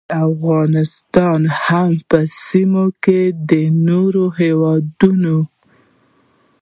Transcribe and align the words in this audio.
د 0.01 0.03
افغانستان 0.29 1.41
او 1.49 1.55
هم 1.65 1.91
په 2.09 2.19
سیمه 2.47 2.85
کې 3.03 3.21
د 3.49 3.51
نورو 3.87 4.25
هیوادونو 4.39 5.37